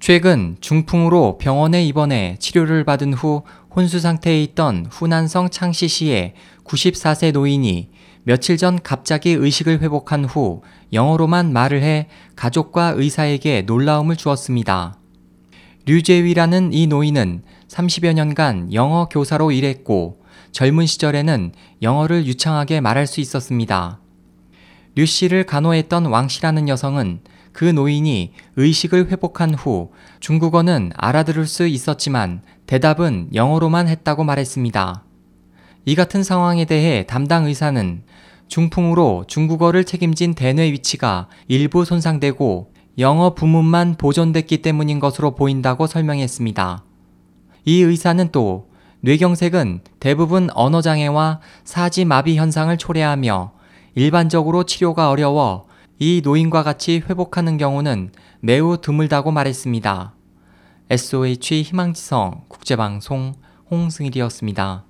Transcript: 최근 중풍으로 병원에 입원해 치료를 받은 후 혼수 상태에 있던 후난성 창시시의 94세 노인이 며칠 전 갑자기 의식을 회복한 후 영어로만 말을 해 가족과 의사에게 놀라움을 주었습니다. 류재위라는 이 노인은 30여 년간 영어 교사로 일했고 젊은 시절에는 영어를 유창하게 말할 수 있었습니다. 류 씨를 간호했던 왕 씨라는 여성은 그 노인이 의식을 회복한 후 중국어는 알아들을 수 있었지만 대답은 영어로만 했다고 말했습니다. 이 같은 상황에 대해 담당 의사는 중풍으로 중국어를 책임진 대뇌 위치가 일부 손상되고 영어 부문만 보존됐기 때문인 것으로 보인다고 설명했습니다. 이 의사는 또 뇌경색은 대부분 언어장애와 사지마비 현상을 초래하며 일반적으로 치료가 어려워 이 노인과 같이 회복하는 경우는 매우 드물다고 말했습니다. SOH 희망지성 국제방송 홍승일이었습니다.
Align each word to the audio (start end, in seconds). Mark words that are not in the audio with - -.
최근 0.00 0.56
중풍으로 0.62 1.36
병원에 1.36 1.84
입원해 1.84 2.36
치료를 2.38 2.84
받은 2.84 3.12
후 3.12 3.42
혼수 3.76 4.00
상태에 4.00 4.42
있던 4.44 4.86
후난성 4.90 5.50
창시시의 5.50 6.32
94세 6.64 7.32
노인이 7.32 7.90
며칠 8.22 8.56
전 8.56 8.80
갑자기 8.82 9.32
의식을 9.32 9.82
회복한 9.82 10.24
후 10.24 10.62
영어로만 10.94 11.52
말을 11.52 11.82
해 11.82 12.08
가족과 12.34 12.94
의사에게 12.96 13.62
놀라움을 13.62 14.16
주었습니다. 14.16 14.98
류재위라는 15.84 16.72
이 16.72 16.86
노인은 16.86 17.42
30여 17.68 18.14
년간 18.14 18.72
영어 18.72 19.06
교사로 19.06 19.52
일했고 19.52 20.22
젊은 20.50 20.86
시절에는 20.86 21.52
영어를 21.82 22.24
유창하게 22.24 22.80
말할 22.80 23.06
수 23.06 23.20
있었습니다. 23.20 24.00
류 24.94 25.04
씨를 25.04 25.44
간호했던 25.44 26.06
왕 26.06 26.28
씨라는 26.28 26.68
여성은 26.68 27.20
그 27.52 27.64
노인이 27.64 28.32
의식을 28.56 29.10
회복한 29.10 29.54
후 29.54 29.90
중국어는 30.20 30.92
알아들을 30.96 31.46
수 31.46 31.66
있었지만 31.66 32.42
대답은 32.66 33.30
영어로만 33.34 33.88
했다고 33.88 34.24
말했습니다. 34.24 35.04
이 35.84 35.94
같은 35.94 36.22
상황에 36.22 36.64
대해 36.64 37.06
담당 37.06 37.46
의사는 37.46 38.02
중풍으로 38.48 39.24
중국어를 39.26 39.84
책임진 39.84 40.34
대뇌 40.34 40.72
위치가 40.72 41.28
일부 41.48 41.84
손상되고 41.84 42.72
영어 42.98 43.34
부문만 43.34 43.94
보존됐기 43.96 44.62
때문인 44.62 45.00
것으로 45.00 45.34
보인다고 45.34 45.86
설명했습니다. 45.86 46.84
이 47.64 47.82
의사는 47.82 48.28
또 48.32 48.68
뇌경색은 49.00 49.80
대부분 50.00 50.48
언어장애와 50.52 51.40
사지마비 51.64 52.36
현상을 52.36 52.76
초래하며 52.76 53.52
일반적으로 53.94 54.64
치료가 54.64 55.10
어려워 55.10 55.66
이 56.02 56.22
노인과 56.24 56.62
같이 56.62 57.02
회복하는 57.10 57.58
경우는 57.58 58.12
매우 58.40 58.80
드물다고 58.80 59.32
말했습니다. 59.32 60.14
SOH 60.88 61.60
희망지성 61.60 62.46
국제방송 62.48 63.34
홍승일이었습니다. 63.70 64.86